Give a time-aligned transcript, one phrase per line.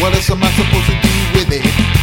[0.00, 1.99] What else am I supposed to do with it?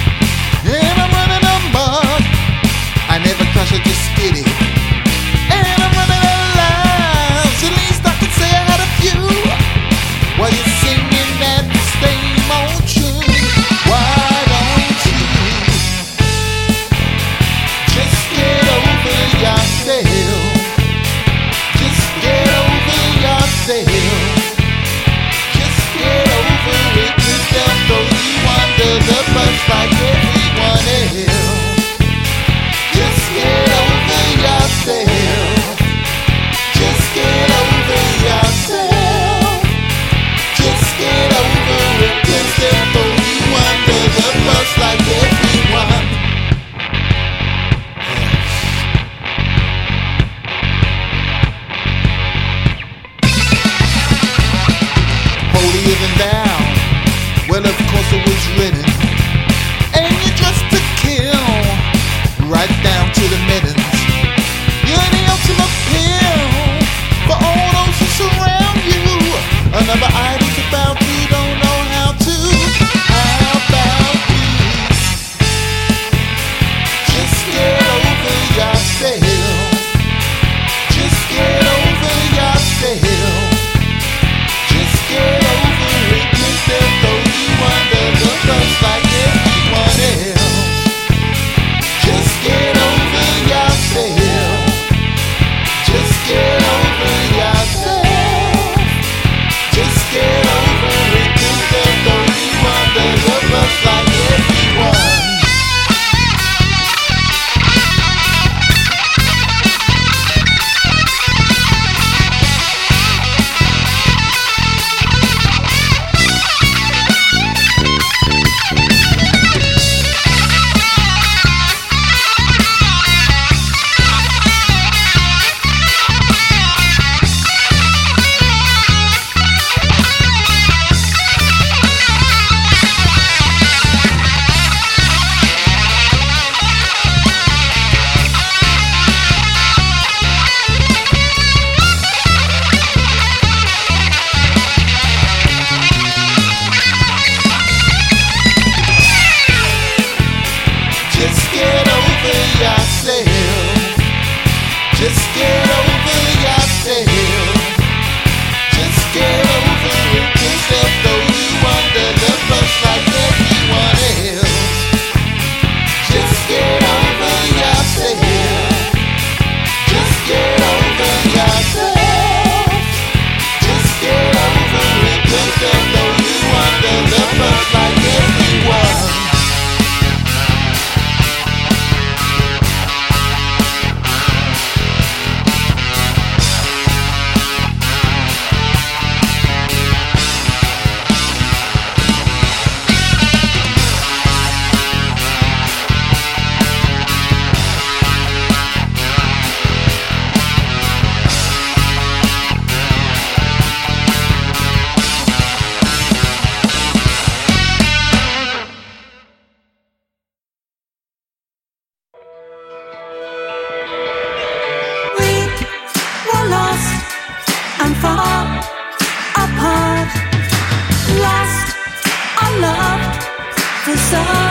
[224.10, 224.47] sorry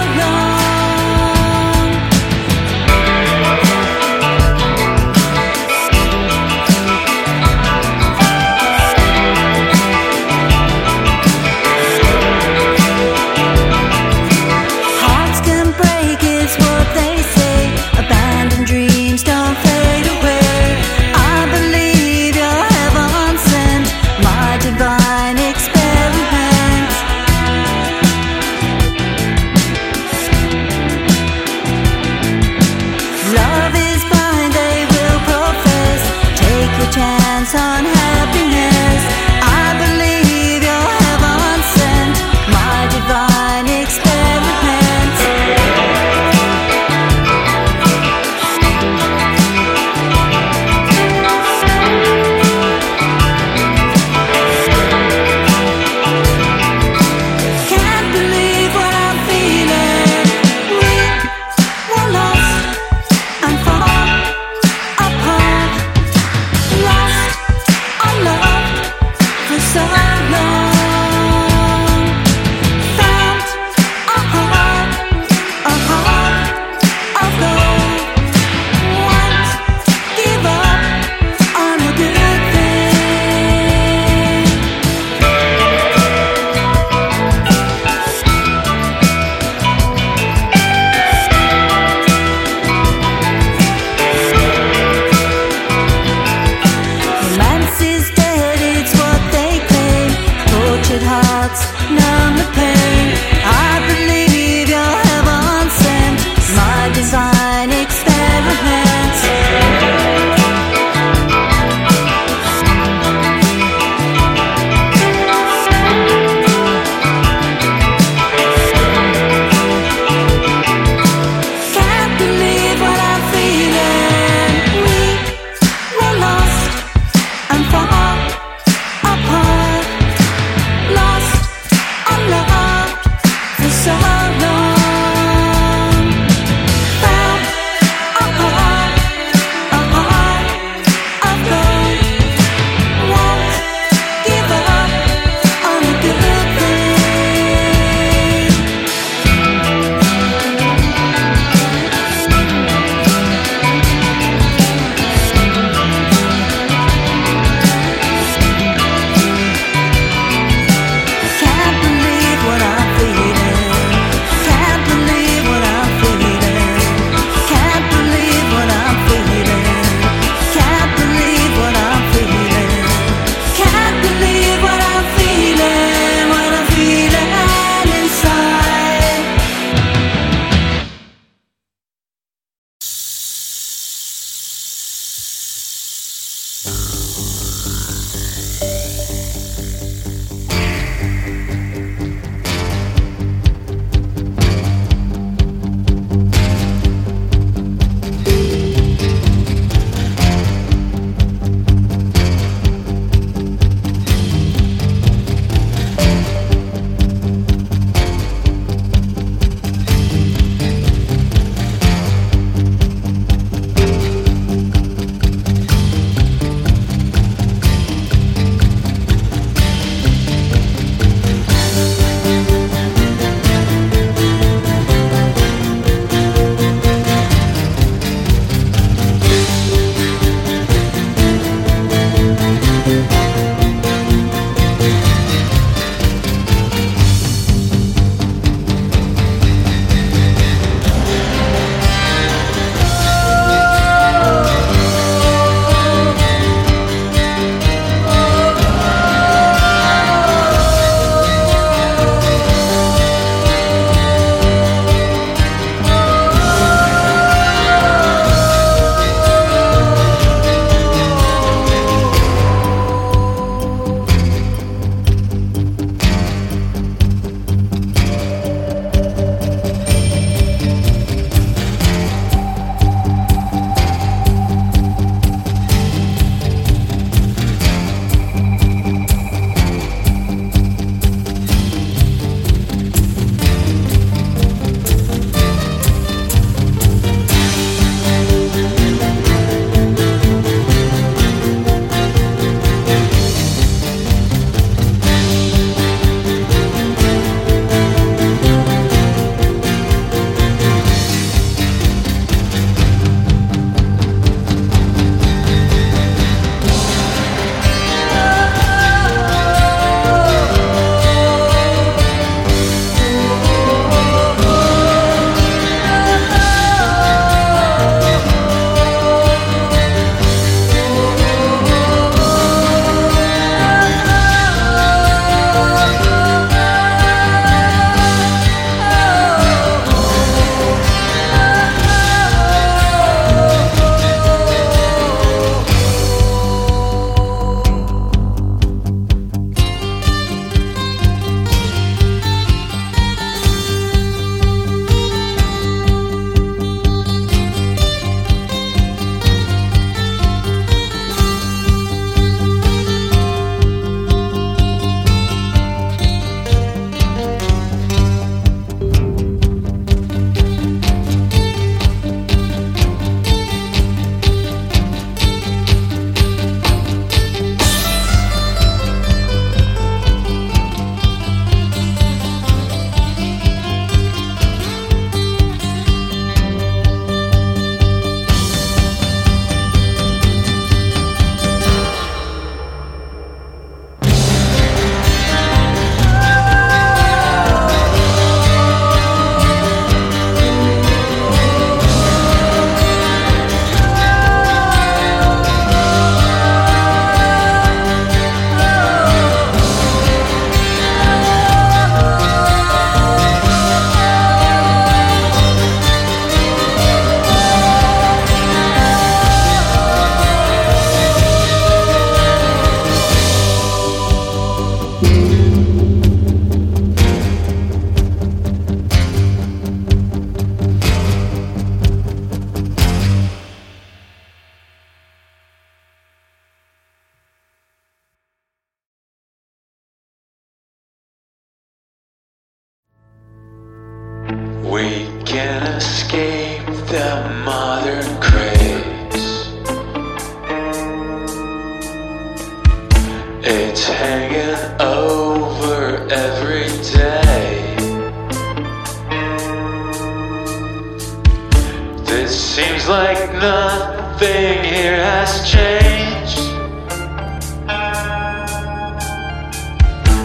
[452.77, 456.39] seems like nothing here has changed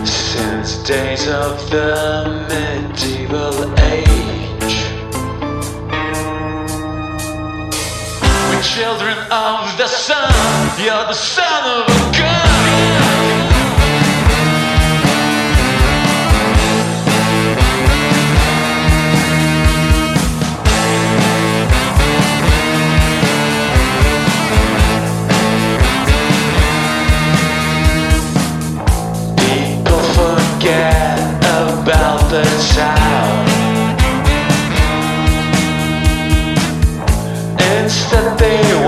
[0.05, 4.75] since days of the medieval age.
[8.49, 10.33] We're children of the sun,
[10.77, 12.50] you're the son of a gun.
[30.61, 32.43] forget about the
[32.73, 33.47] child.
[38.11, 38.80] the thing.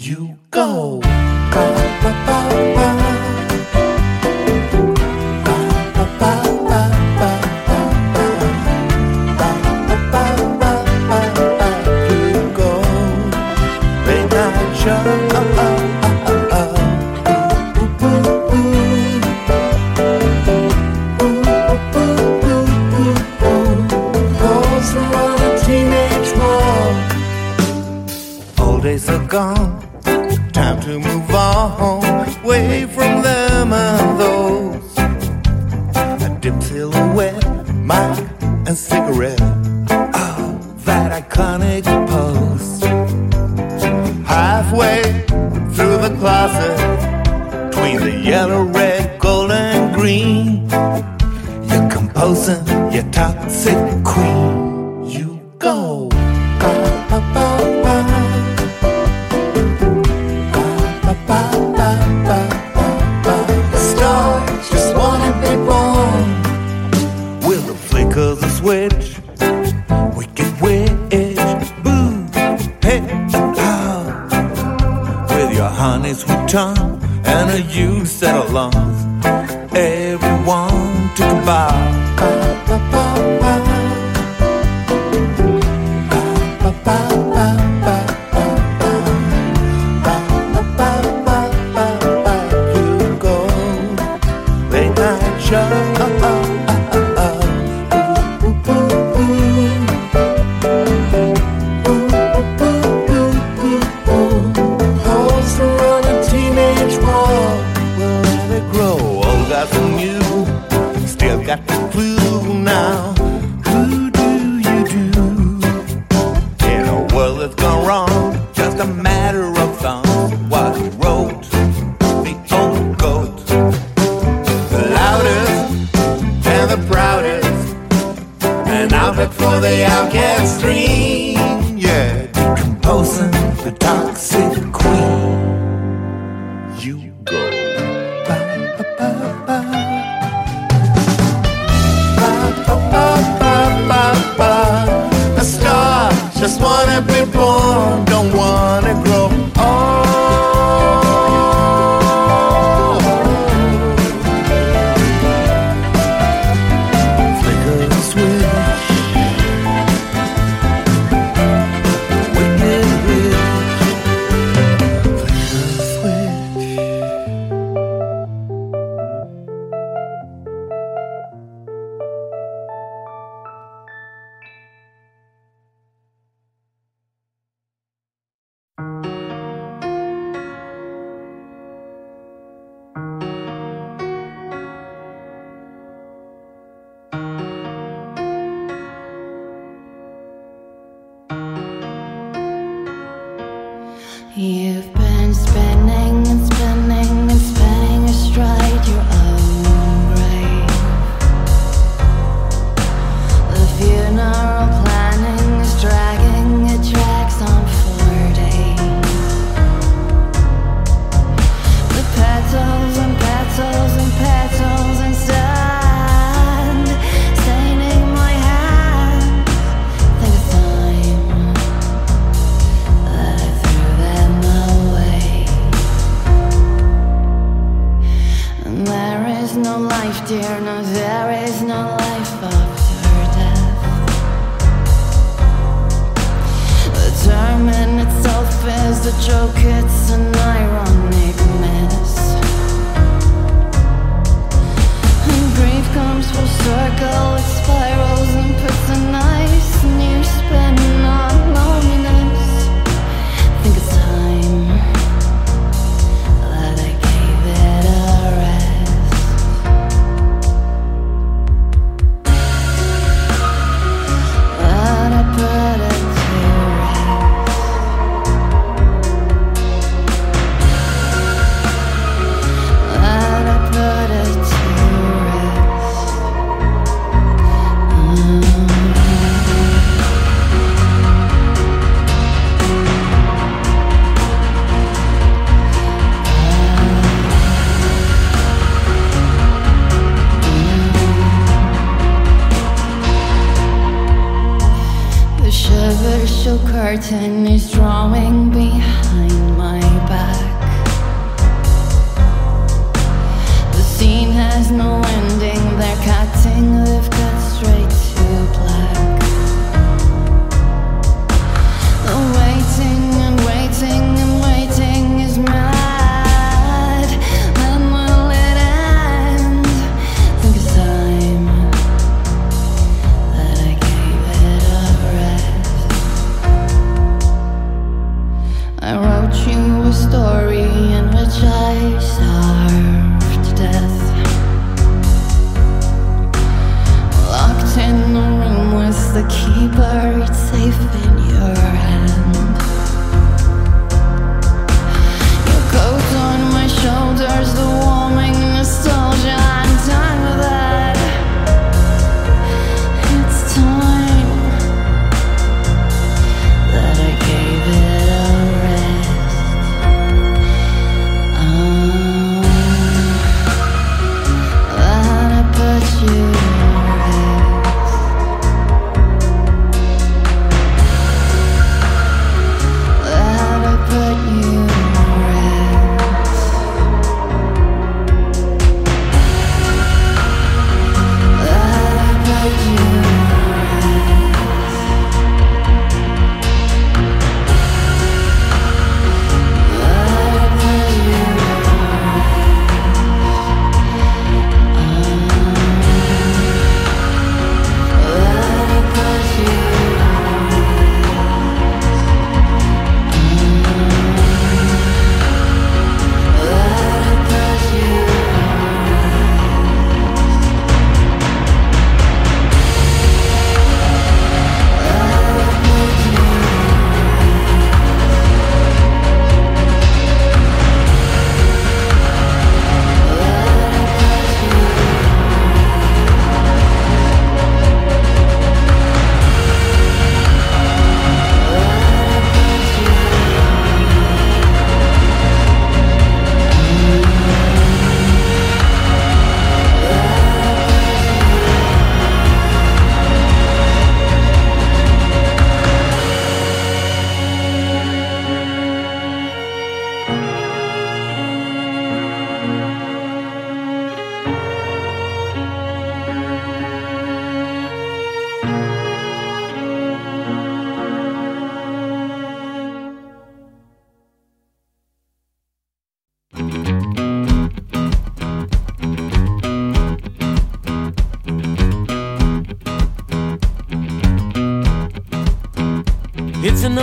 [0.00, 0.99] you go.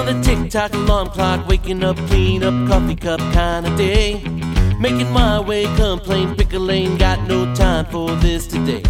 [0.07, 4.21] Another tick tock alarm clock, waking up, clean up, coffee cup kind of day.
[4.79, 8.83] Making my way, complain, pick a lane, got no time for this today.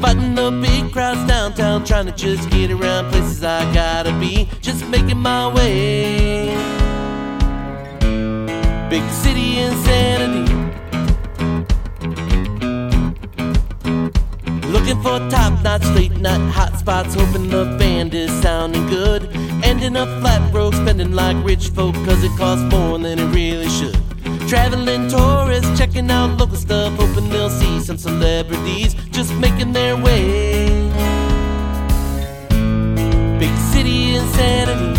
[0.00, 4.48] Fighting the big crowds downtown, trying to just get around places I gotta be.
[4.60, 6.48] Just making my way.
[8.90, 10.52] Big city insanity.
[14.68, 19.47] Looking for top notch late night hot spots, hoping the band is sounding good.
[19.68, 23.68] Ending up flat broke, spending like rich folk, cause it costs more than it really
[23.68, 23.94] should.
[24.48, 30.68] Traveling tourists, checking out local stuff, hoping they'll see some celebrities just making their way.
[33.38, 34.98] Big city insanity.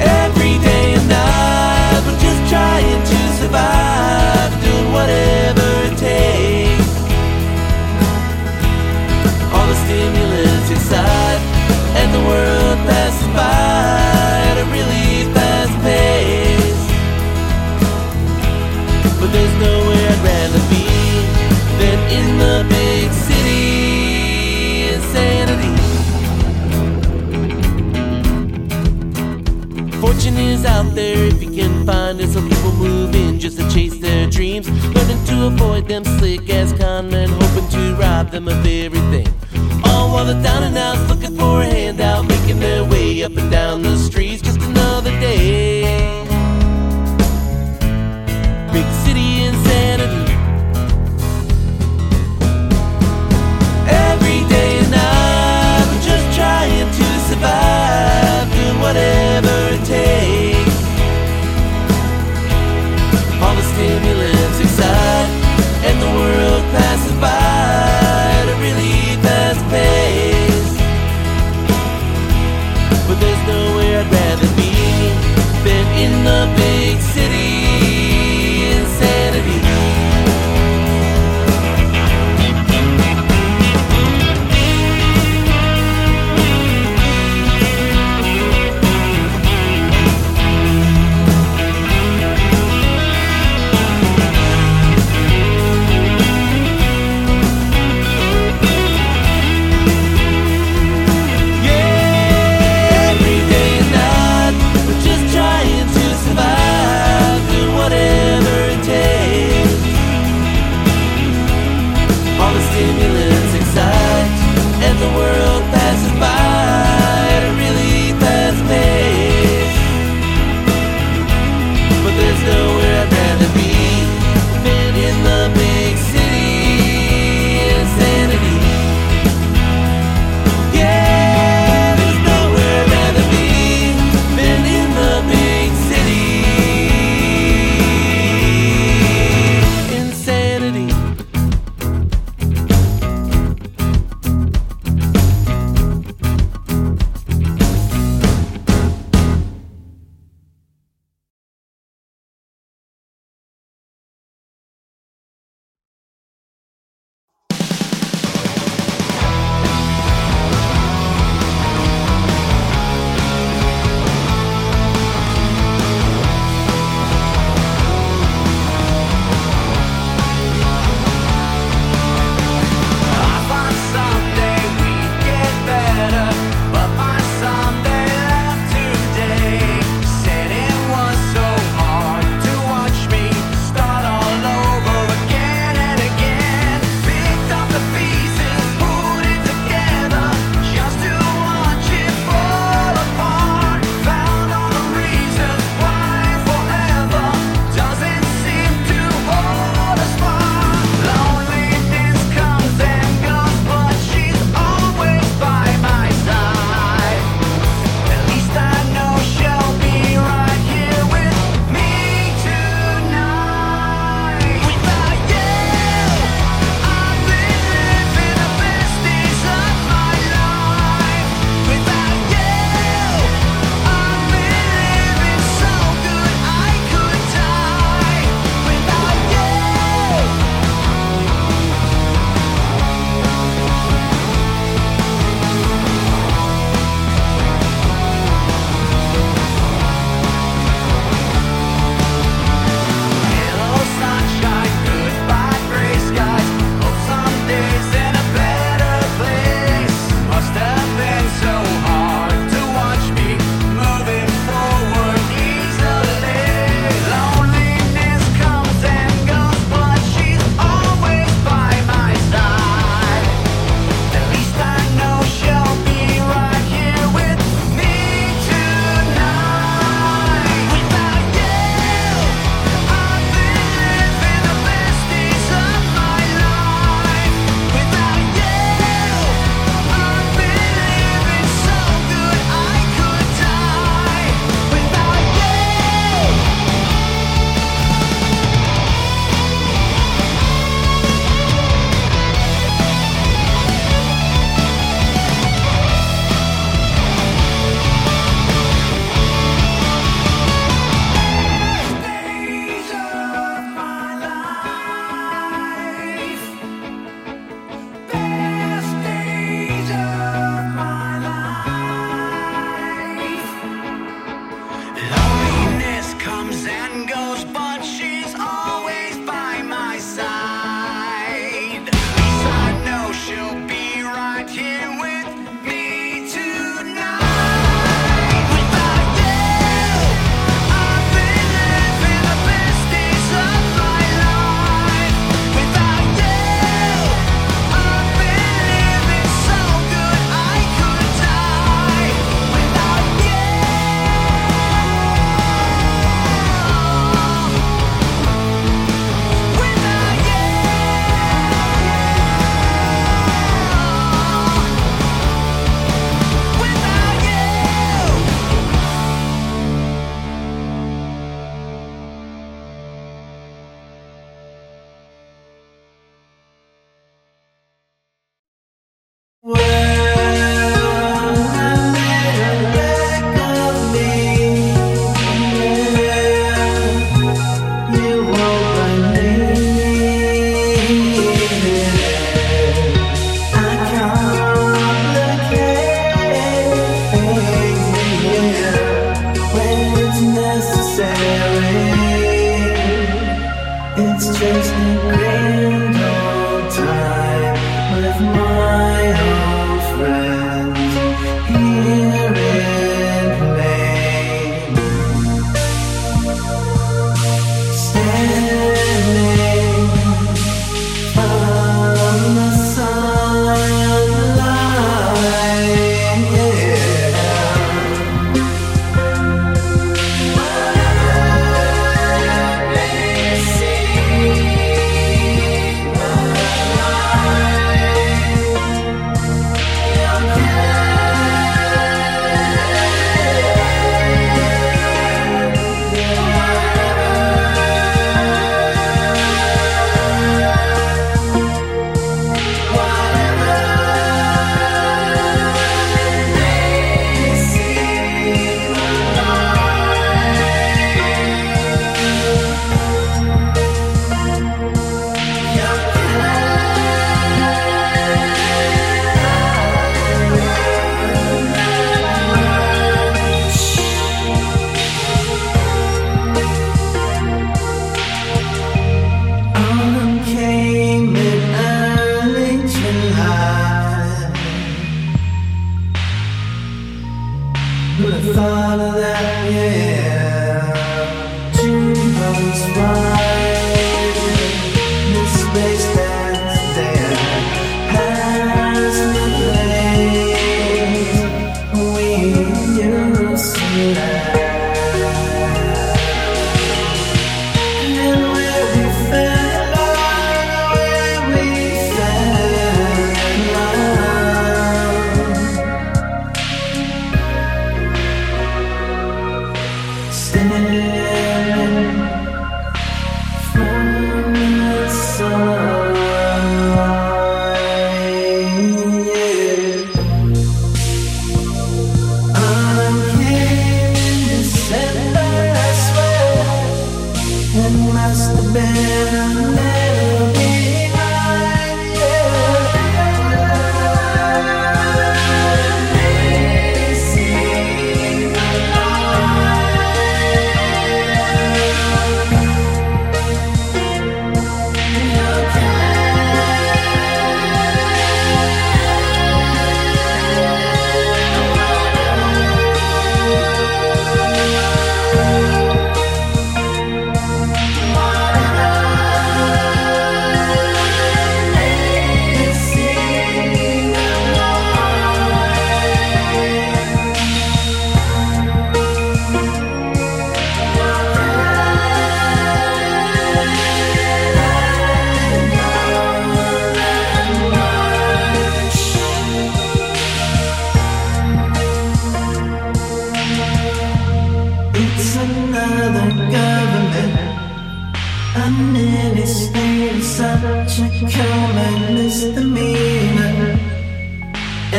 [0.00, 5.41] Every day and night, we're just trying to survive, doing whatever
[12.26, 16.84] world passes by at a really fast pace.
[19.18, 20.86] But there's nowhere I'd rather be
[21.80, 25.74] than in the big city insanity.
[30.00, 33.68] Fortune is out there if you can find it, so people move in just to
[33.70, 34.68] chase their dreams.
[34.94, 39.32] Learning to avoid them slick ass con men, hoping to rob them of everything.
[40.12, 43.80] While the down and outs looking for a handout, making their way up and down
[43.82, 44.42] the streets.
[44.42, 46.21] Just another day.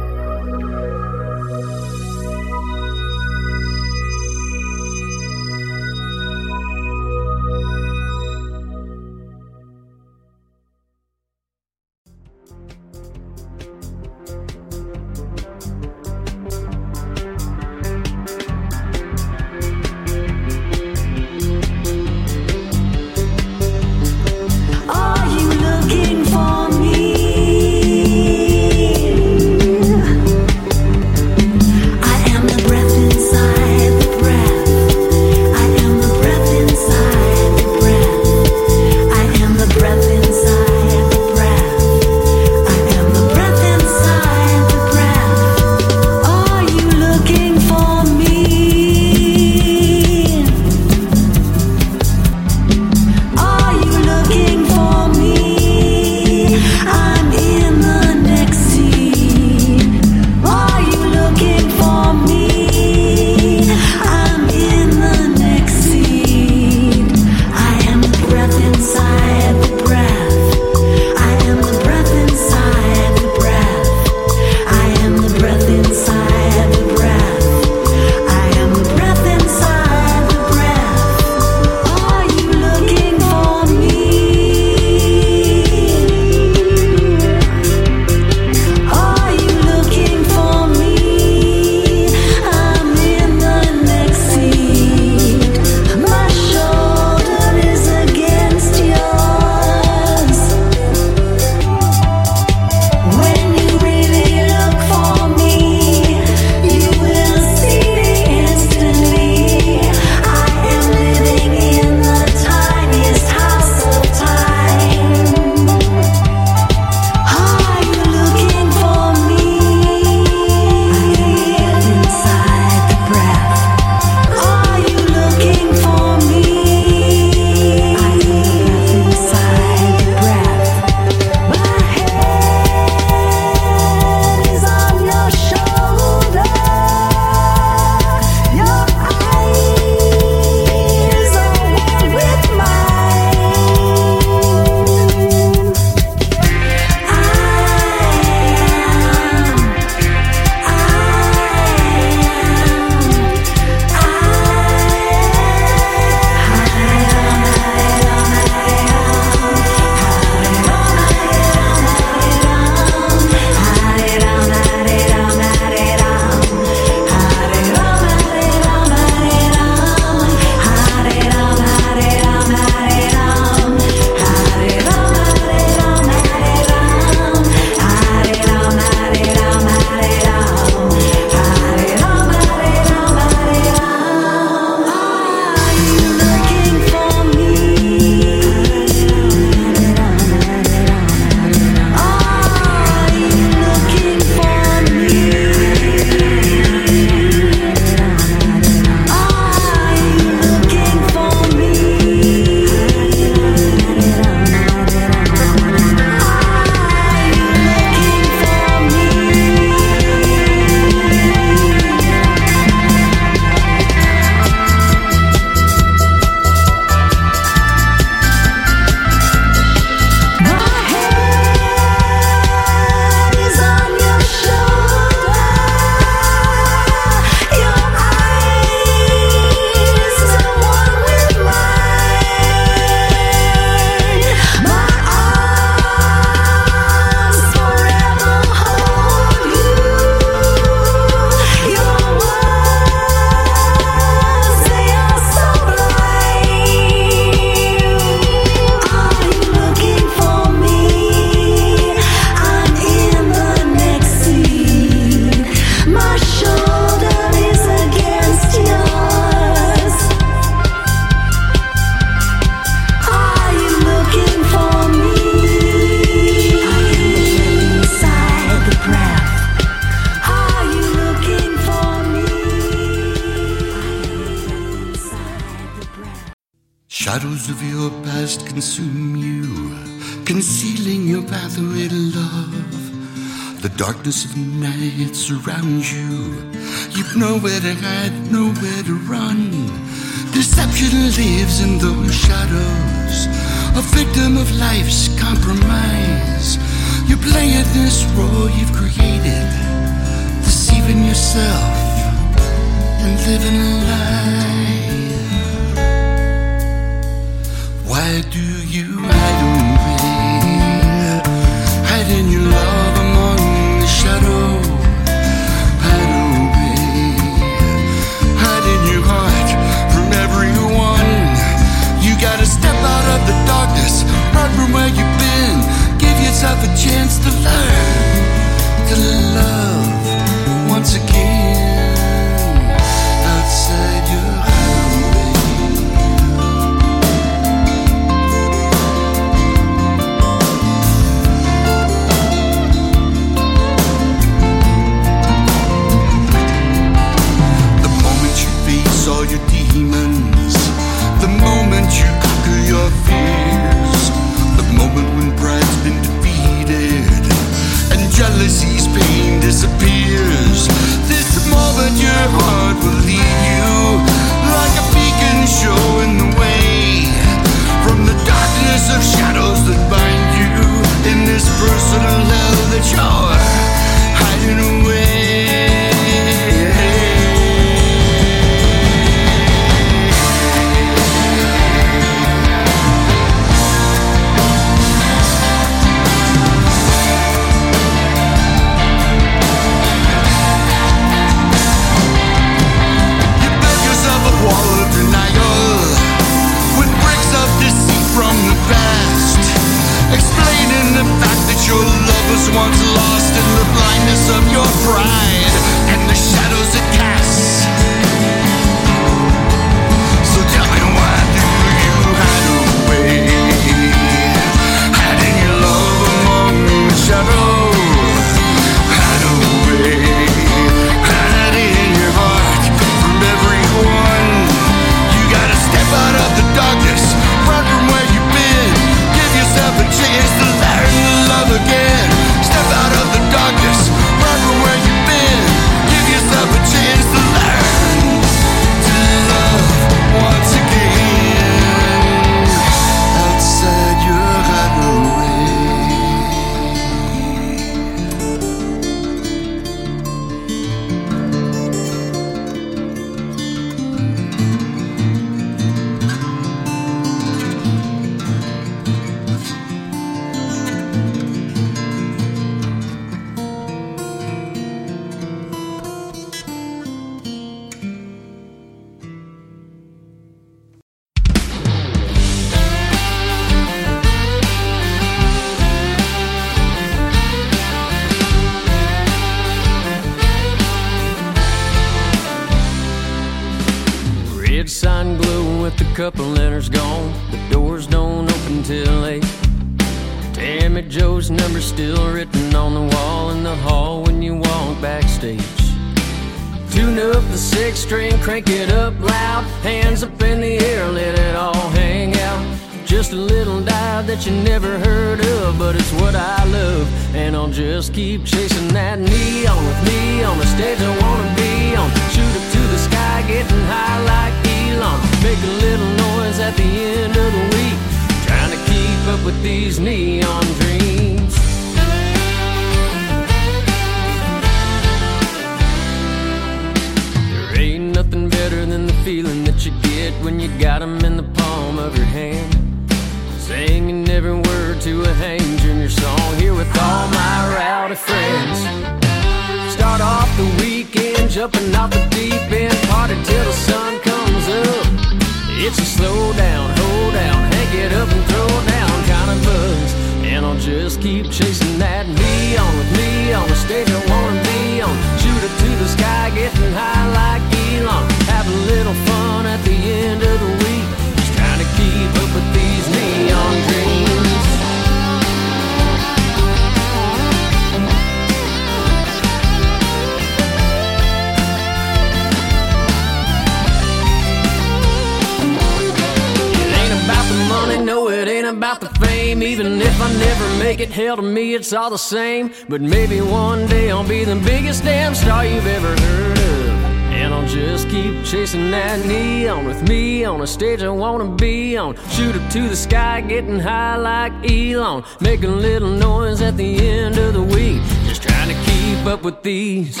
[582.66, 586.68] But maybe one day I'll be the biggest damn star you've ever heard of.
[587.12, 591.76] And I'll just keep chasing that neon with me on a stage I wanna be
[591.76, 591.94] on.
[592.08, 595.04] Shoot up to the sky, getting high like Elon.
[595.20, 597.82] Make a little noise at the end of the week.
[598.06, 600.00] Just trying to keep up with these.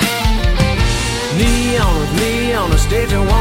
[1.36, 3.33] Neon with me on the stage I wanna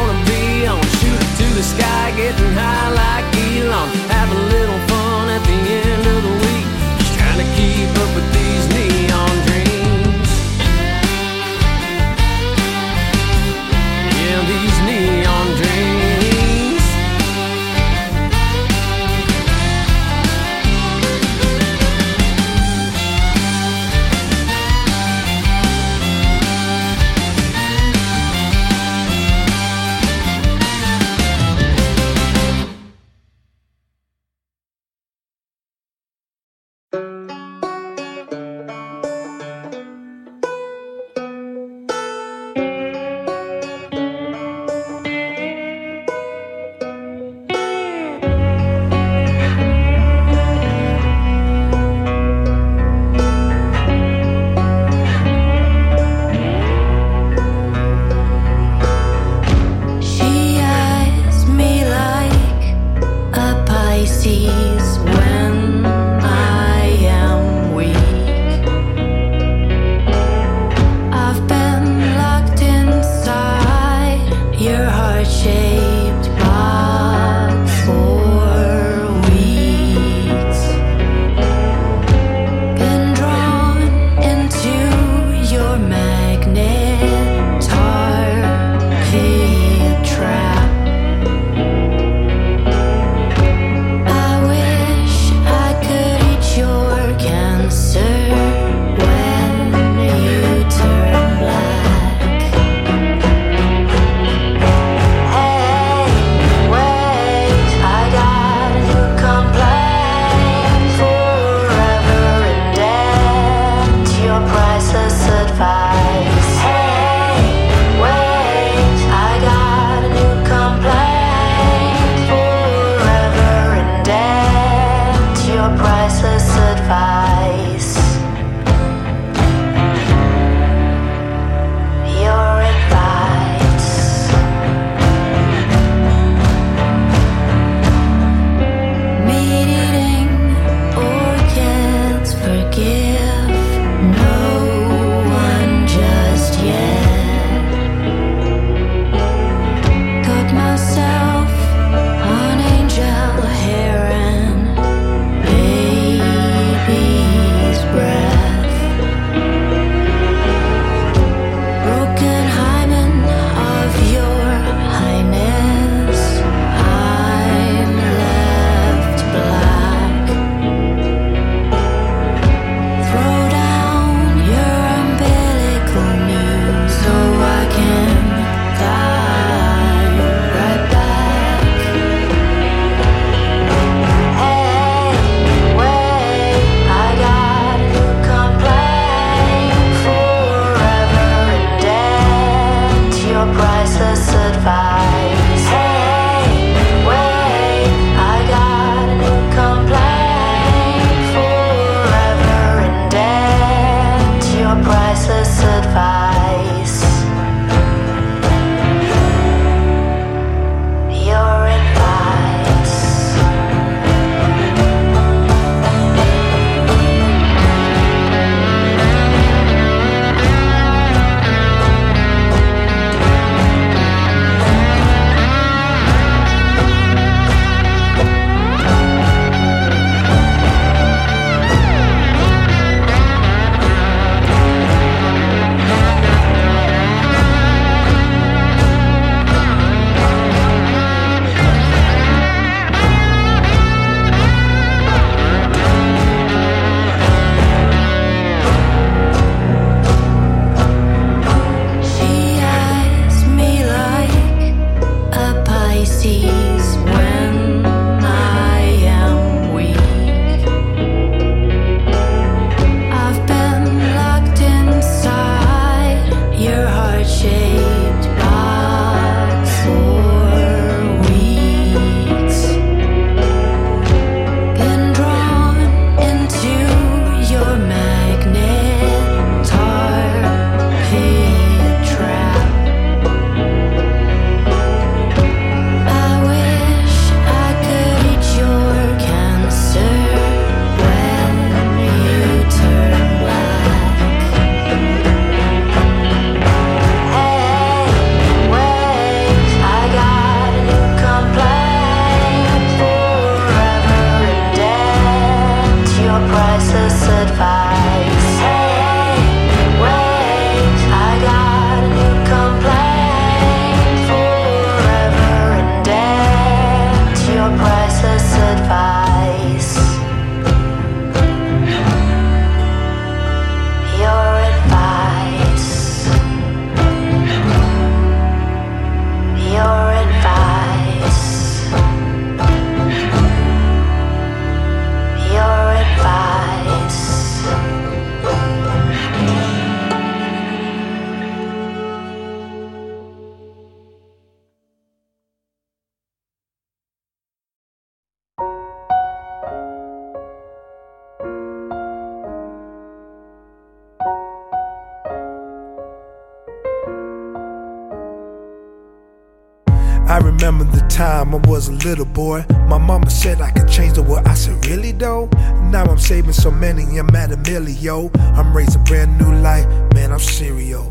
[367.73, 368.29] I'm at a millio.
[368.55, 371.09] I'm raising brand new life, man, I'm serial.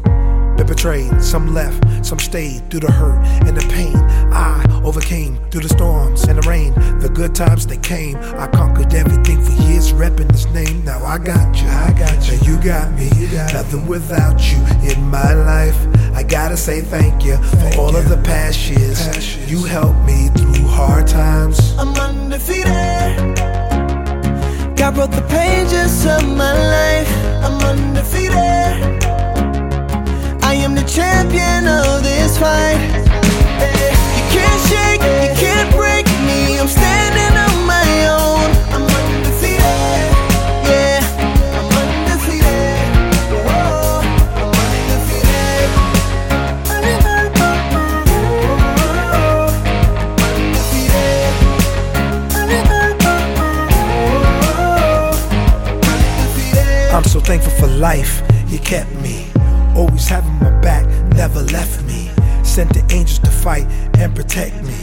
[0.57, 3.97] Been betrayed, some left, some stayed through the hurt and the pain.
[4.33, 6.73] I overcame through the storms and the rain.
[7.01, 8.17] The good times they came.
[8.17, 10.85] I conquered everything for years, repping this name.
[10.85, 13.11] Now I got you, I got you, you got me.
[13.17, 14.59] You got Nothing without you
[14.89, 15.77] in my life.
[16.15, 19.51] I gotta say thank you for all of the past years.
[19.51, 21.75] You helped me through hard times.
[21.77, 22.92] I'm undefeated.
[24.95, 27.11] Wrote the pages of my life.
[27.43, 29.03] I'm undefeated.
[30.45, 32.79] I am the champion of this fight.
[34.15, 36.59] You can't shake, you can't break me.
[36.61, 37.42] I'm standing on
[57.39, 59.25] thankful for life, you kept me.
[59.75, 62.11] Always having my back, never left me.
[62.45, 63.65] Sent the angels to fight
[63.97, 64.75] and protect me.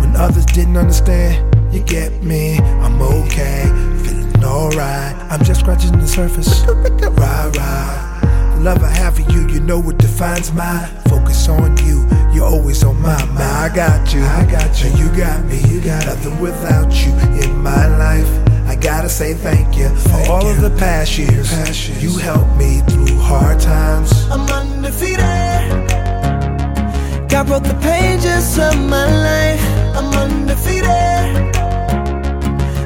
[0.00, 1.36] When others didn't understand,
[1.70, 2.56] you get me.
[2.84, 3.64] I'm okay,
[4.02, 5.14] feeling alright.
[5.30, 6.62] I'm just scratching the surface.
[6.66, 8.54] Ride, ride.
[8.54, 12.08] The love I have for you, you know what defines my focus on you.
[12.32, 13.38] You're always on my mind.
[13.38, 15.58] I got you, I got you, you got me.
[15.68, 17.12] You got nothing without you
[17.44, 18.47] in my life.
[18.80, 21.50] Gotta say thank you for all of the past years.
[22.02, 24.10] You helped me through hard times.
[24.30, 25.18] I'm undefeated.
[27.28, 29.62] God wrote the pages of my life.
[29.96, 30.88] I'm undefeated.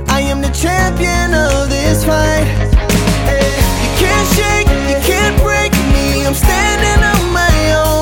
[0.09, 2.49] I am the champion of this fight.
[3.28, 6.26] Hey, you can't shake, you can't break me.
[6.26, 8.01] I'm standing on my own.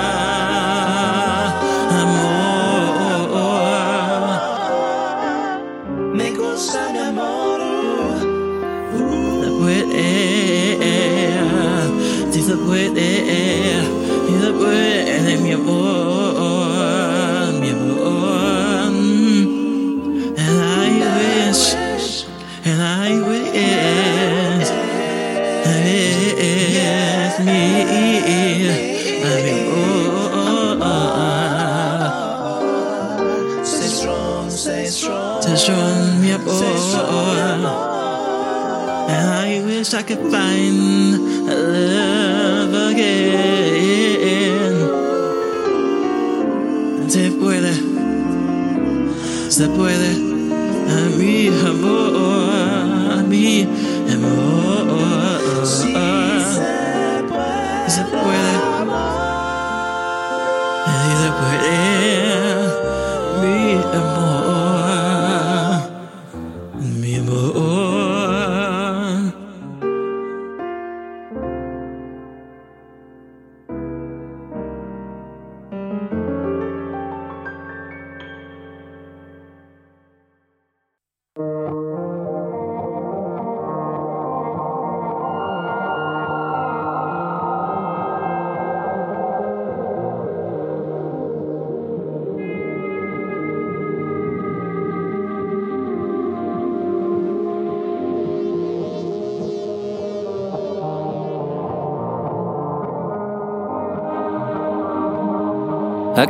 [39.91, 44.29] wish I could find love again.
[47.09, 47.73] Se puede
[49.49, 50.10] se puede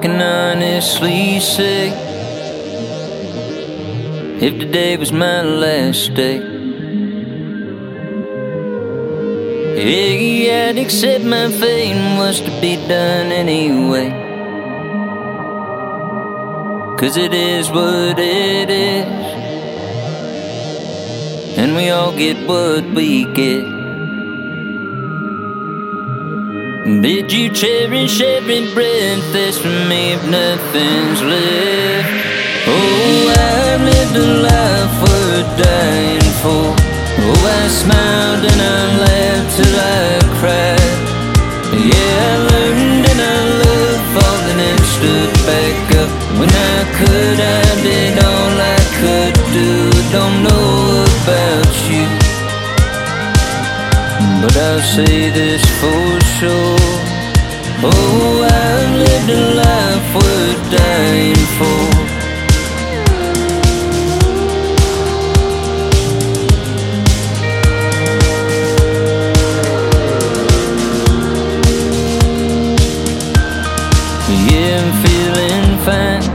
[0.01, 1.89] can honestly say
[4.41, 6.37] if today was my last day,
[9.77, 14.09] yeah, I'd accept my fate was to be done anyway.
[16.97, 19.05] Cause it is what it is,
[21.59, 23.70] and we all get what we get.
[26.99, 32.09] Bid you cherish every breath that's from me if nothing's left.
[32.67, 36.75] Oh, I've lived a life worth dying for.
[37.23, 40.93] Oh, I smiled and I laughed till I cried.
[41.71, 46.11] Yeah, I learned and I loved falling and stood back up.
[46.39, 49.69] When I could, I did all I could do.
[50.11, 51.90] Don't know about you.
[54.41, 56.77] But I'll say this for sure.
[57.83, 61.81] Oh, I've lived a life worth dying for.
[74.49, 76.25] Yeah, I'm feeling fine.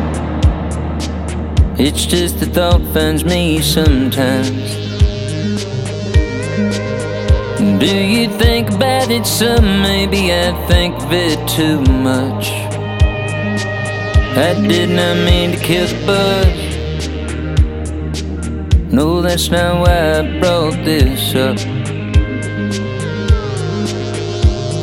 [1.78, 4.65] It's just the thought finds me sometimes.
[7.78, 9.82] Do you think about it some?
[9.82, 12.50] Maybe I think of it too much.
[14.34, 16.56] I did not mean to kiss the buzz.
[18.90, 21.58] No, that's not why I brought this up.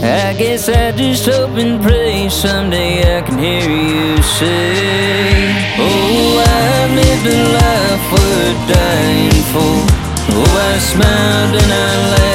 [0.04, 5.50] I guess I just hope and pray someday I can hear you say,
[5.80, 9.76] Oh, I've lived a life worth dying for.
[10.36, 11.76] Oh, I smiled and I
[12.12, 12.33] laughed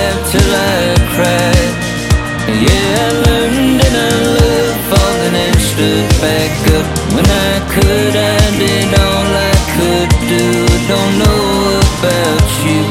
[6.67, 6.87] back.
[7.15, 10.47] When I could, I did all I could do.
[10.93, 12.83] Don't know about you.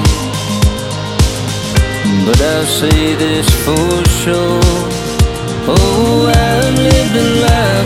[2.26, 3.90] But I'll say this for
[4.22, 4.62] sure.
[5.70, 7.77] Oh, I've lived a life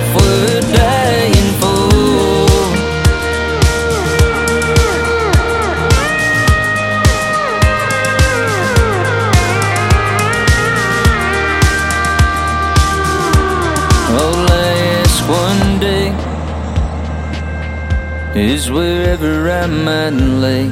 [18.41, 20.69] is wherever I might lay.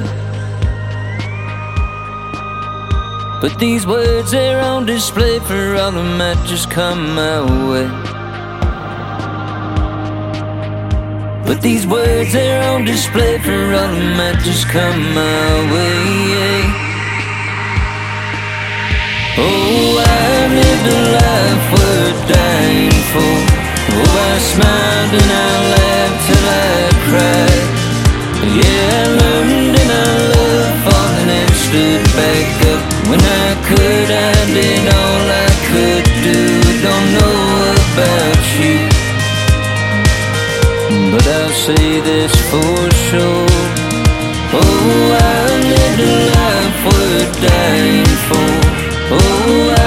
[3.40, 7.40] But these words are on display for all that might just come my
[7.70, 7.86] way.
[11.46, 16.62] But these words are on display for all that might just come my way.
[19.38, 23.59] Oh, I lived a life worth dying for.
[23.98, 27.64] I smiled and I laughed till I cried.
[28.60, 32.82] Yeah, I learned and I loved falling and stood back up.
[33.10, 36.40] When I could, I did all I could do.
[36.86, 37.40] Don't know
[37.78, 38.76] about you,
[41.12, 43.48] but I'll say this for sure.
[44.52, 45.42] Oh, I
[45.72, 48.50] lived a life worth dying for.
[49.12, 49.74] Oh.
[49.76, 49.79] I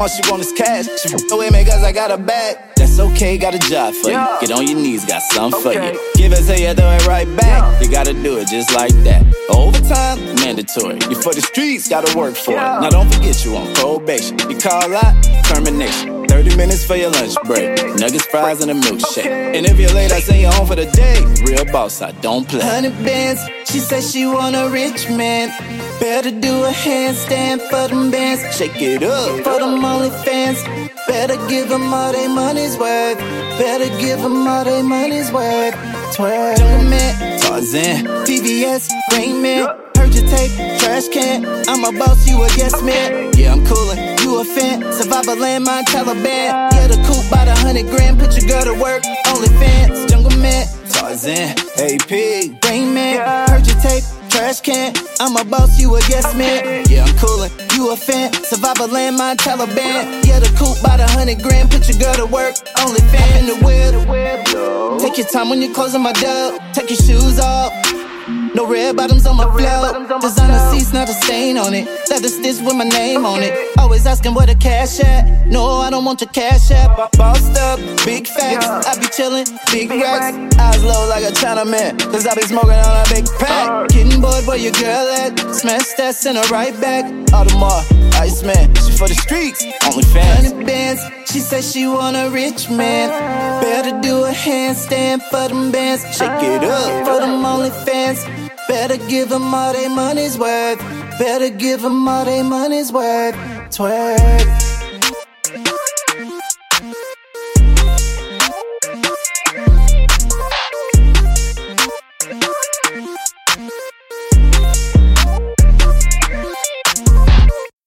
[0.00, 0.86] all she, want is cash.
[1.00, 2.58] She away me cause I got a bag.
[2.76, 4.26] That's okay, got a job for you.
[4.40, 5.98] Get on your knees, got something for you.
[6.14, 7.82] Give it to you, throw it right back.
[7.82, 9.24] You gotta do it just like that.
[9.50, 10.98] Overtime, mandatory.
[11.08, 12.56] You for the streets, gotta work for it.
[12.56, 14.38] Now don't forget you on probation.
[14.50, 15.14] You call out,
[15.44, 16.26] termination.
[16.26, 17.78] 30 minutes for your lunch break.
[17.96, 19.26] Nuggets, fries, and a milkshake.
[19.26, 21.24] And if you're late, I send you home for the day.
[21.44, 22.60] Real boss, I don't play.
[22.60, 23.40] Hundred bands,
[23.70, 25.48] she said she want a rich man.
[26.00, 28.42] Better do a handstand for them bands.
[28.56, 30.62] Shake it up for them only fans.
[31.06, 33.18] Better give them all they money's worth.
[33.58, 35.74] Better give them all they money's worth.
[36.14, 36.58] Twerk.
[36.58, 39.68] Jungle Man, Tarzan, TVS, Rain Man.
[39.96, 41.46] Heard your tape, trash can.
[41.68, 43.32] I'm a boss, you a yes man.
[43.34, 44.92] Yeah, I'm coolin', you a fan.
[44.92, 46.24] Survivor landmine, Taliban.
[46.24, 48.18] Yeah, the coupe by the hundred grand.
[48.18, 50.10] Put your girl to work, only fans.
[50.10, 52.10] Jungle Man, Tarzan, AP,
[52.64, 53.48] Rain Man.
[53.48, 54.94] Heard your tape, trash can.
[55.20, 56.84] I'm a boss, you a yes man.
[56.88, 58.32] Yeah, I'm coolin', you a fan.
[58.32, 60.24] Survival landmine, Taliban.
[60.26, 61.70] Yeah, the coupe by the hundred grand.
[61.70, 62.54] Put your girl to work.
[62.80, 65.00] Only fan in the whip.
[65.00, 66.58] Take your time when you're closing my door.
[66.72, 67.72] Take your shoes off.
[68.56, 70.18] No red bottoms on my floor.
[70.18, 71.86] Designer seats, not a stain on it.
[72.08, 73.52] Leather stitch with my name on it.
[73.76, 75.46] Always asking where the cash at.
[75.46, 77.12] No, I don't want your cash app.
[77.12, 78.66] Bossed up, big facts.
[78.66, 80.56] I be chillin', big racks.
[80.58, 82.00] Eyes low like a Chinaman.
[82.10, 83.68] Cause I be smoking on a big pack.
[83.68, 83.86] Uh.
[83.88, 85.38] Getting bored where your girl at.
[85.54, 87.04] Smash that, send her right back.
[87.36, 87.84] Audemars,
[88.14, 88.74] Iceman.
[88.76, 90.54] She for the streets, only fans.
[90.64, 91.02] Bands.
[91.30, 93.10] She said she want a rich man.
[93.60, 96.02] Better do a handstand for them bands.
[96.16, 98.24] Shake it up for them only fans.
[98.76, 100.78] Better give them all they money's worth.
[101.18, 103.34] Better give them all they money's worth.
[103.74, 104.46] Twerk.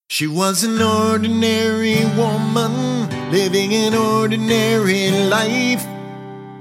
[0.07, 5.85] She was an ordinary woman living an ordinary life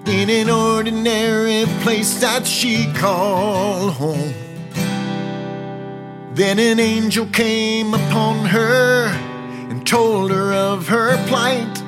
[0.08, 4.32] in an ordinary place that she called home.
[6.32, 9.08] Then an angel came upon her
[9.68, 11.82] and told her of her plight,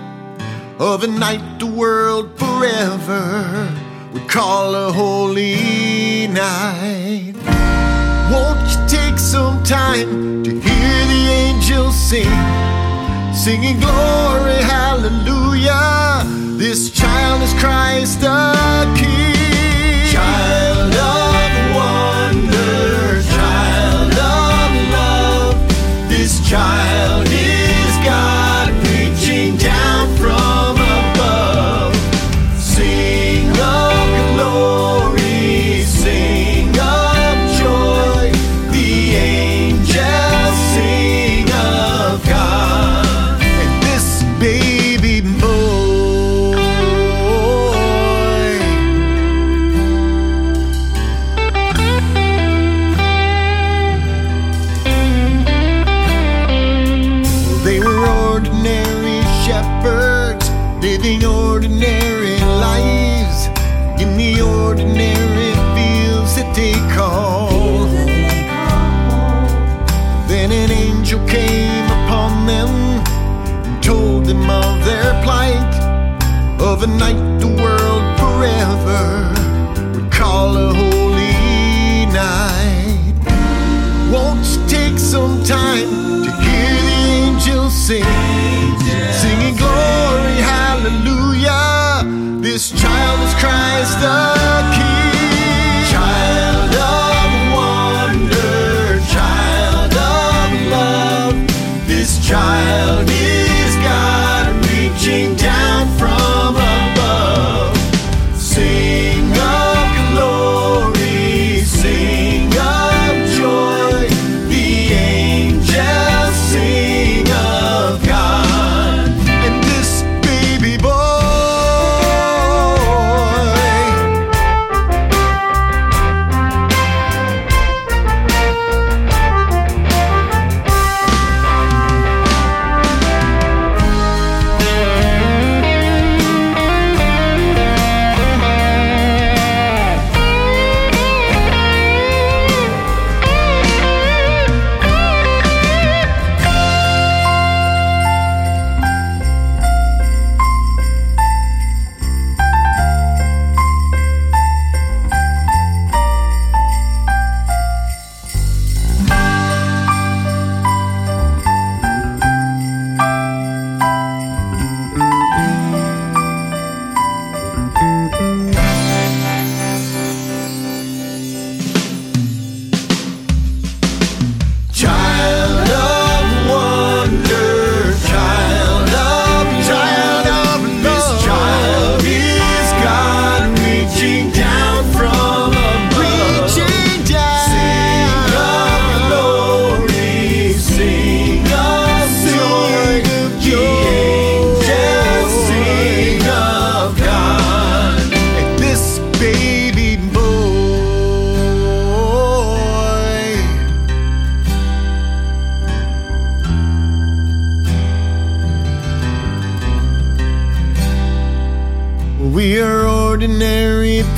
[0.79, 3.75] of a night the world forever
[4.13, 7.33] would call a holy night.
[8.31, 12.29] Won't you take some time to hear the angels sing,
[13.33, 14.61] singing glory,
[15.61, 16.59] hallelujah?
[16.59, 19.40] This child is Christ the King.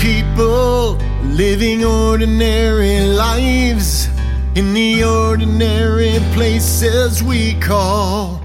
[0.01, 4.09] people living ordinary lives
[4.55, 8.42] in the ordinary places we call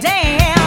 [0.00, 0.63] damn.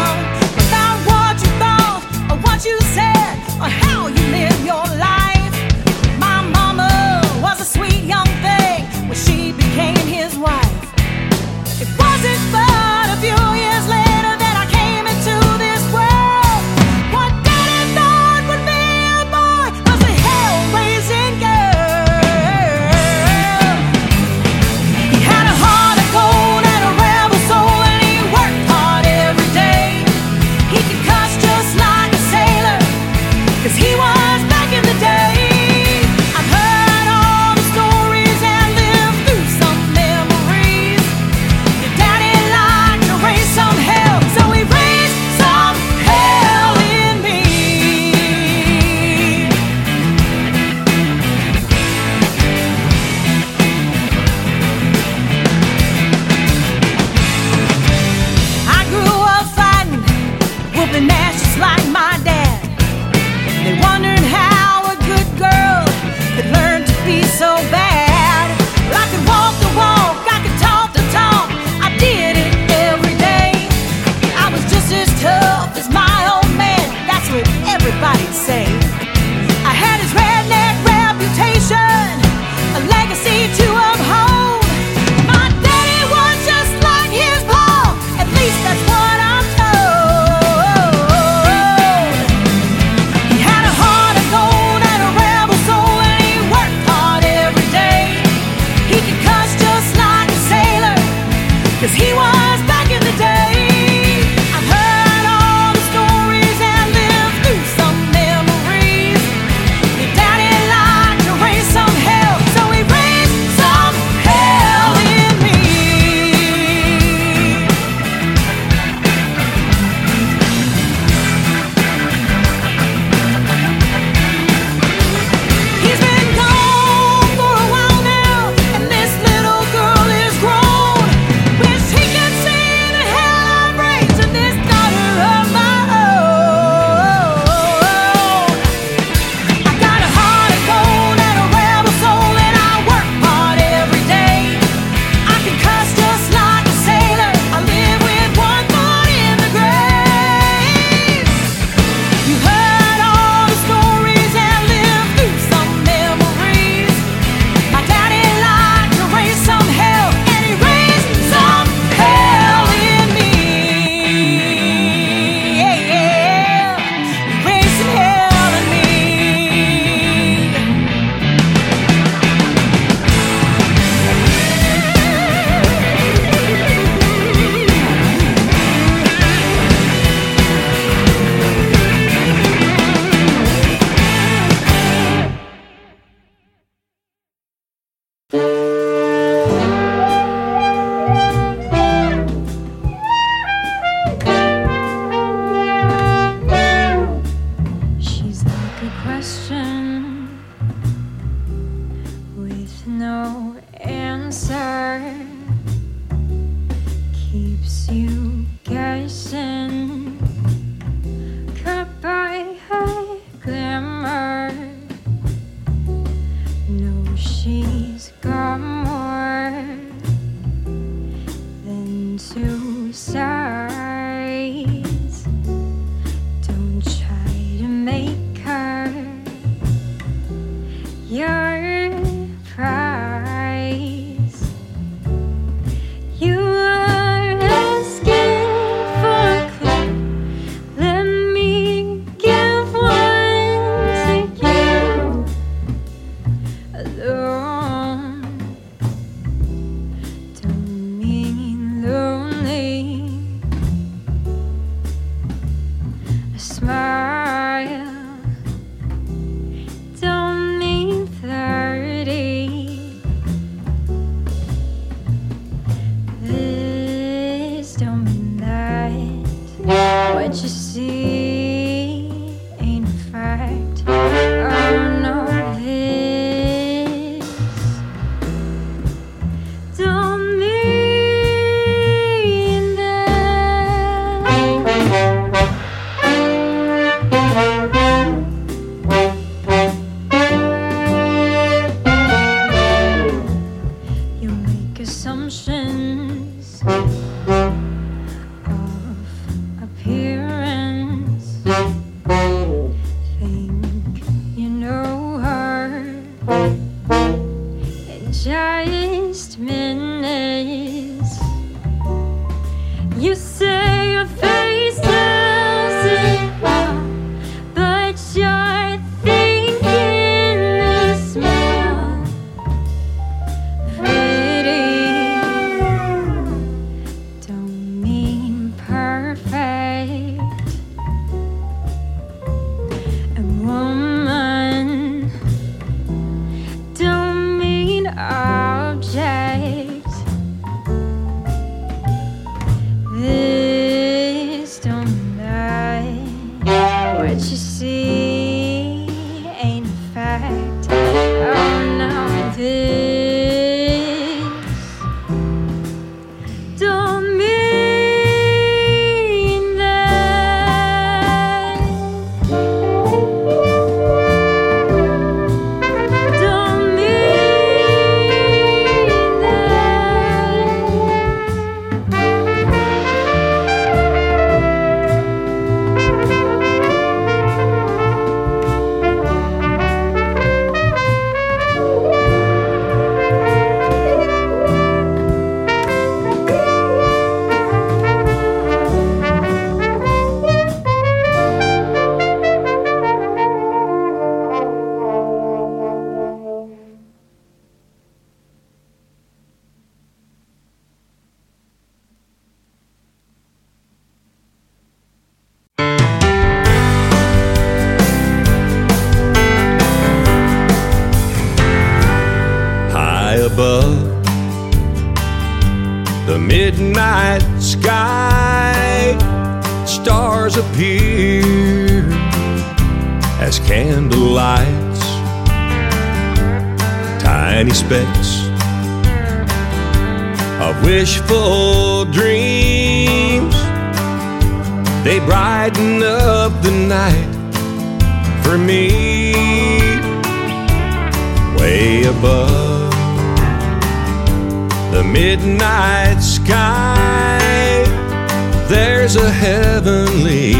[449.17, 450.33] heavenly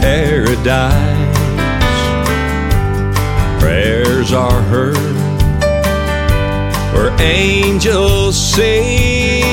[0.00, 1.36] paradise.
[3.60, 4.96] Prayers are heard
[6.92, 9.44] where angels sing,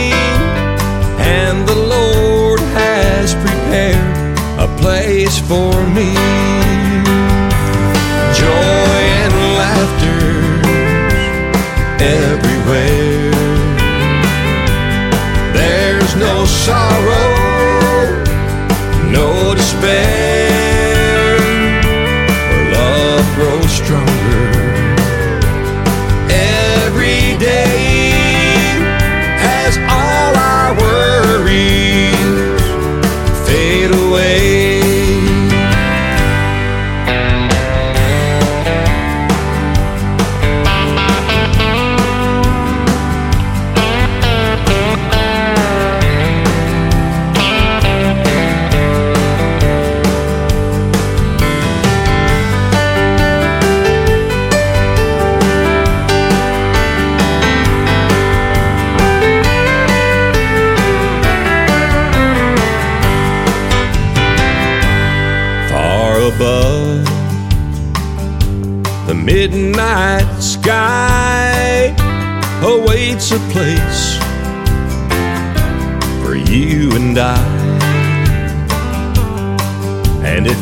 [1.19, 6.62] and the Lord has prepared a place for me.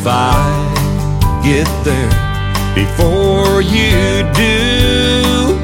[0.01, 2.09] if I get there
[2.73, 5.59] before you do.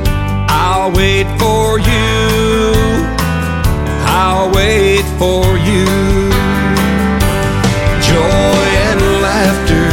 [0.47, 3.17] I'll wait for you.
[4.05, 5.85] I'll wait for you.
[8.09, 9.89] Joy and laughter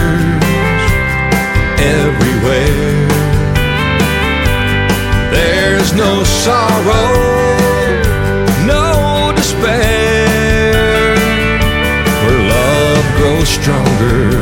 [2.02, 3.08] everywhere.
[5.32, 7.08] There's no sorrow,
[8.66, 11.14] no despair.
[12.22, 14.33] Where love grows stronger.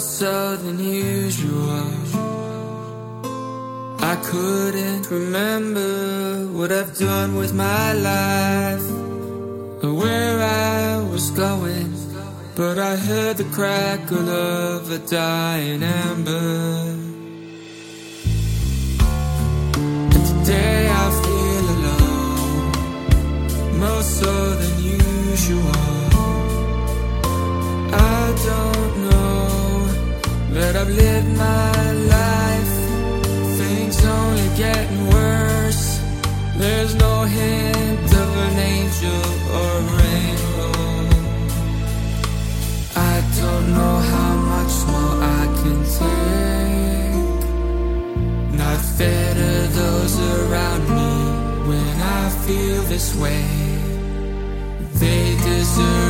[0.00, 1.90] so than usual.
[4.00, 8.88] I couldn't remember what I've done with my life
[9.82, 11.92] or where I was going,
[12.54, 16.77] but I heard the crackle of a dying ember.
[30.88, 32.74] I've lived my life.
[33.58, 36.00] Things only getting worse.
[36.56, 39.24] There's no hint of an angel
[39.58, 40.72] or rainbow.
[42.96, 47.24] I don't know how much more I can take.
[48.56, 51.14] Not fair to those around me
[51.68, 53.44] when I feel this way.
[54.94, 56.07] They deserve.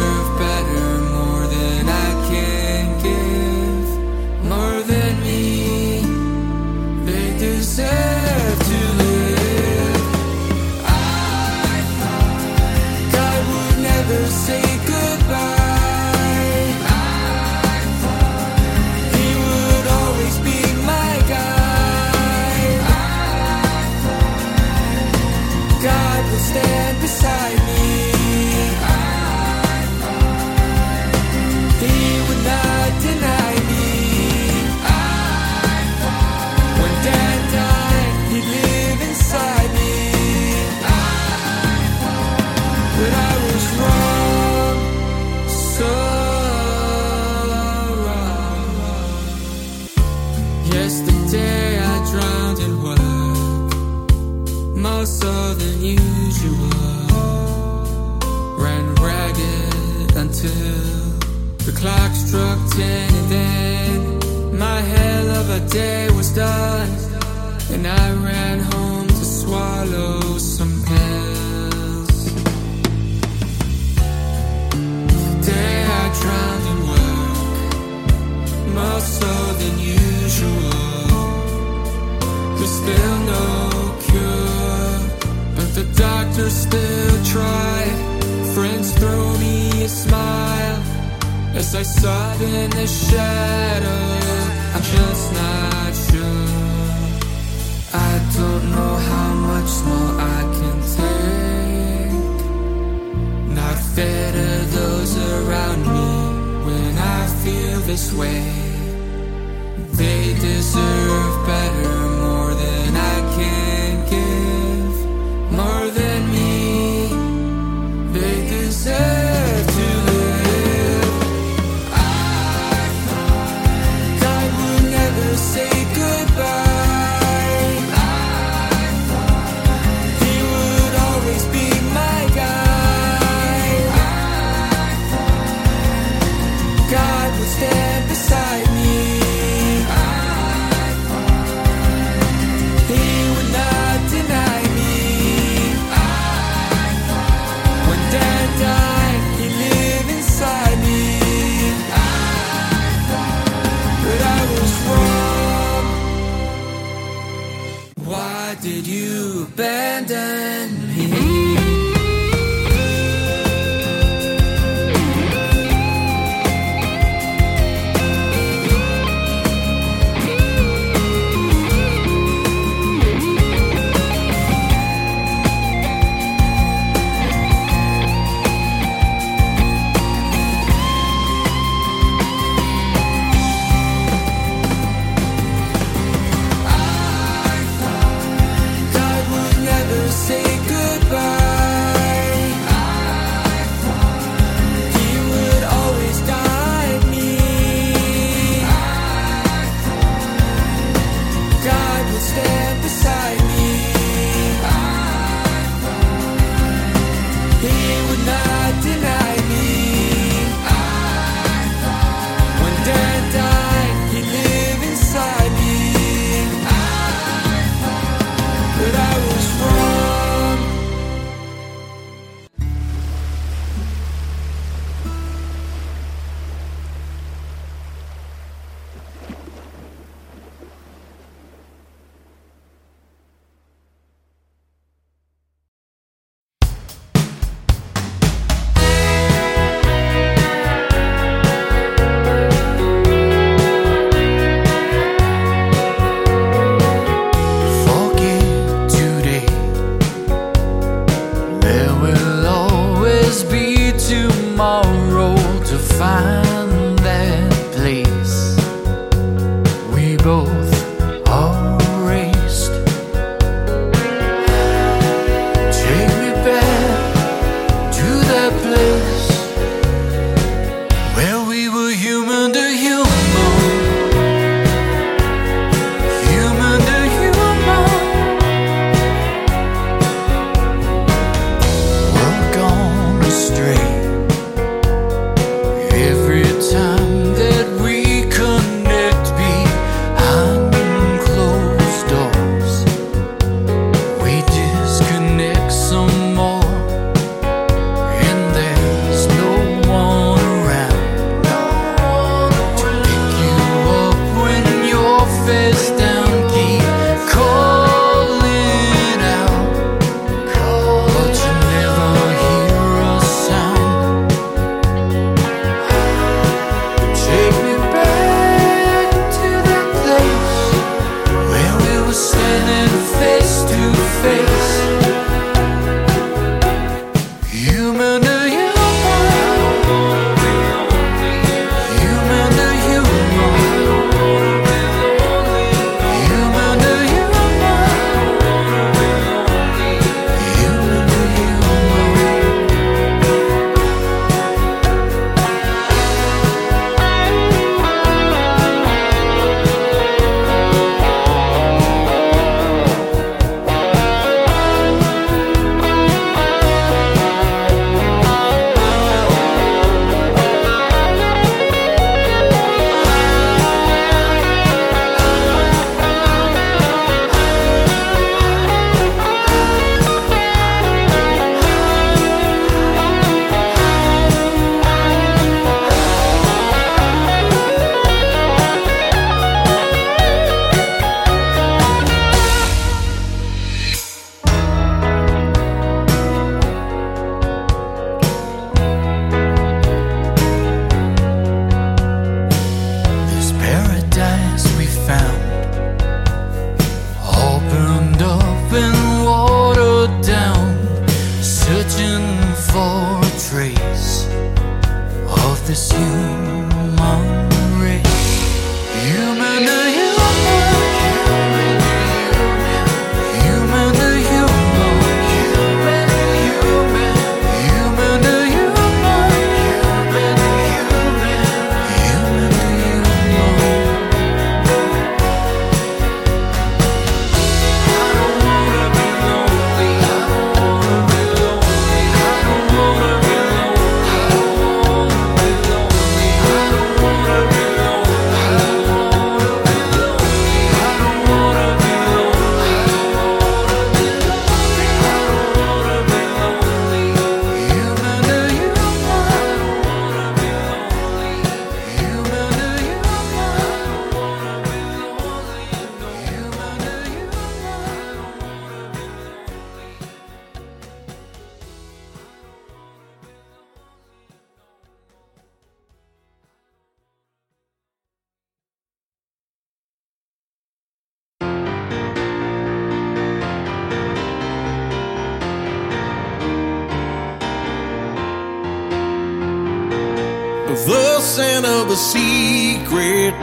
[480.89, 483.41] The scent of a secret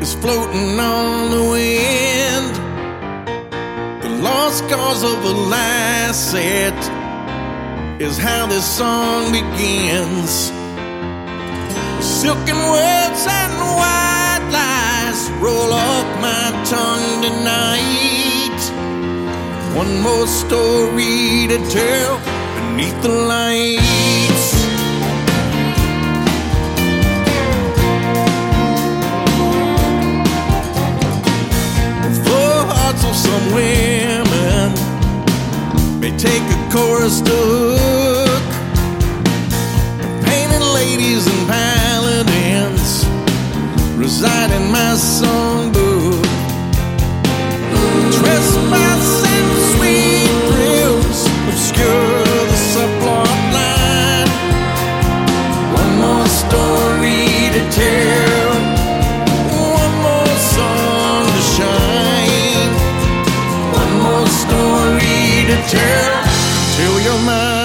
[0.00, 2.54] is floating on the wind.
[4.02, 6.80] The lost cause of a lasset
[8.00, 10.50] is how this song begins.
[12.00, 18.60] Silken words and white lies roll off my tongue tonight.
[19.76, 22.16] One more story to tell
[22.56, 24.13] beneath the lights.
[33.14, 34.72] Some women
[36.00, 38.42] may take a chorus to hook.
[40.26, 43.06] Painted ladies and paladins
[43.96, 46.24] reside in my songbook.
[48.18, 51.20] Trespassing sweet thrills
[51.50, 54.30] obscure the subplot line.
[55.80, 58.23] One more story to tell.
[65.68, 66.24] Story to tell.
[66.76, 67.63] Till you're mine.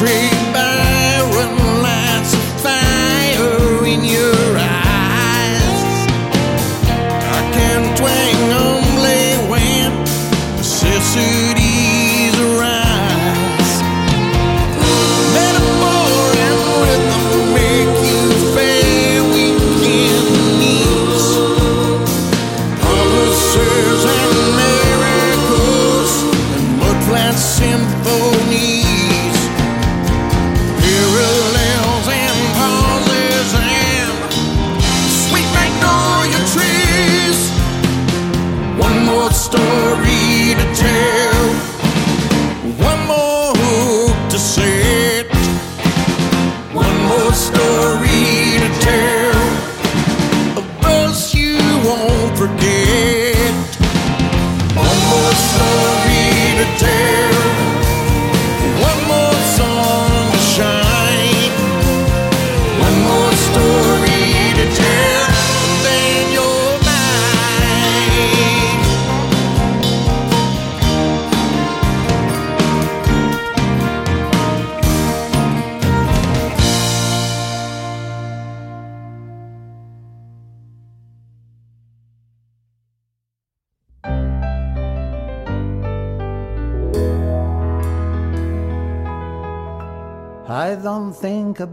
[0.00, 0.49] tree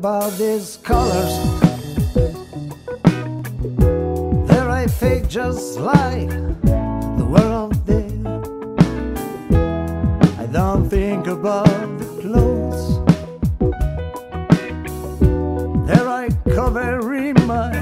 [0.08, 1.34] about these colors.
[4.48, 6.30] there I a fake just like
[7.20, 8.26] the world did.
[10.44, 12.84] I don't think about the clothes.
[15.90, 17.76] There I cover in my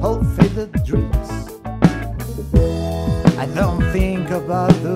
[0.00, 1.28] whole faded dreams.
[3.42, 4.87] I don't think about the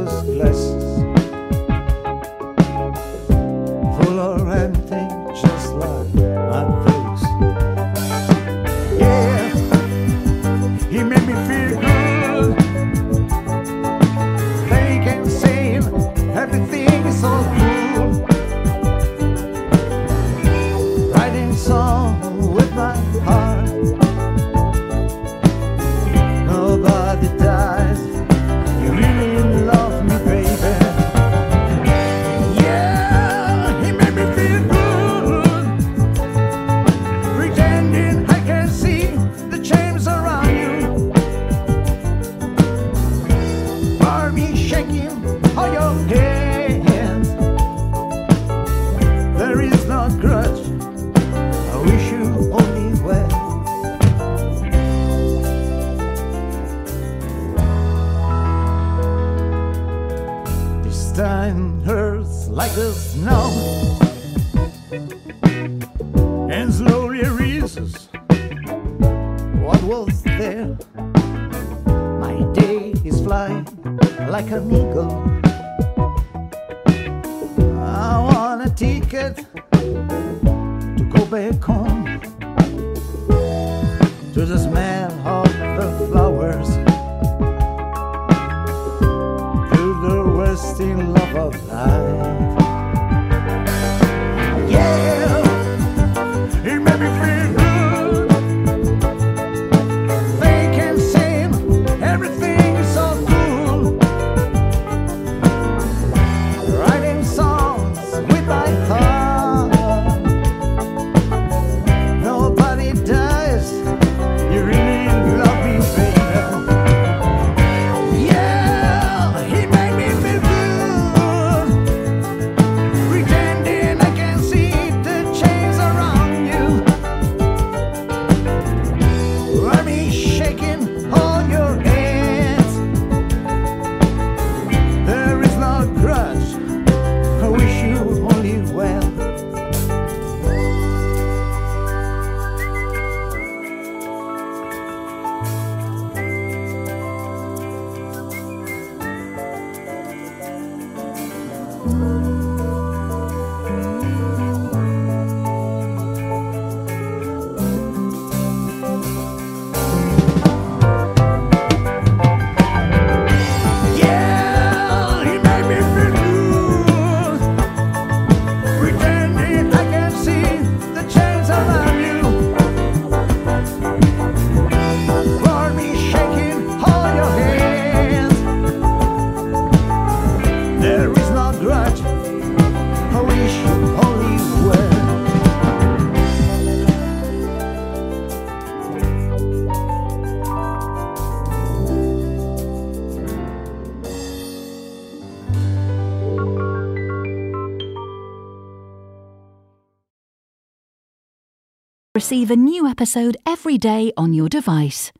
[202.32, 205.12] Receive a new episode every day on your device.